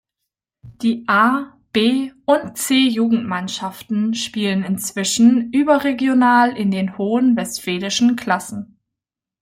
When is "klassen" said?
8.15-8.79